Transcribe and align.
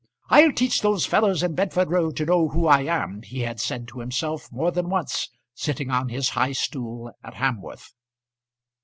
"I'll 0.31 0.51
teach 0.51 0.81
those 0.81 1.05
fellows 1.05 1.43
in 1.43 1.53
Bedford 1.53 1.91
Row 1.91 2.09
to 2.09 2.25
know 2.25 2.47
who 2.49 2.65
I 2.65 2.85
am," 2.85 3.21
he 3.21 3.41
had 3.41 3.61
said 3.61 3.87
to 3.89 3.99
himself 3.99 4.51
more 4.51 4.71
than 4.71 4.89
once, 4.89 5.29
sitting 5.53 5.91
on 5.91 6.09
his 6.09 6.29
high 6.29 6.53
stool 6.53 7.11
at 7.23 7.35
Hamworth. 7.35 7.93